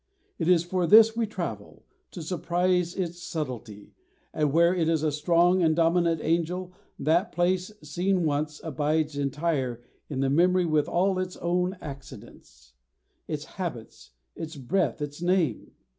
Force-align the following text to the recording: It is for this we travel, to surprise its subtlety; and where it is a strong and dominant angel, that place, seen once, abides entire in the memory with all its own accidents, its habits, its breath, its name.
It 0.39 0.47
is 0.47 0.63
for 0.63 0.87
this 0.87 1.15
we 1.15 1.27
travel, 1.27 1.85
to 2.09 2.23
surprise 2.23 2.95
its 2.95 3.21
subtlety; 3.21 3.93
and 4.33 4.51
where 4.51 4.73
it 4.73 4.89
is 4.89 5.03
a 5.03 5.11
strong 5.11 5.61
and 5.61 5.75
dominant 5.75 6.21
angel, 6.23 6.73
that 6.97 7.31
place, 7.31 7.71
seen 7.83 8.23
once, 8.25 8.59
abides 8.63 9.15
entire 9.15 9.83
in 10.09 10.21
the 10.21 10.29
memory 10.31 10.65
with 10.65 10.87
all 10.89 11.19
its 11.19 11.37
own 11.37 11.77
accidents, 11.81 12.73
its 13.27 13.45
habits, 13.45 14.09
its 14.35 14.55
breath, 14.55 15.03
its 15.03 15.21
name. 15.21 15.69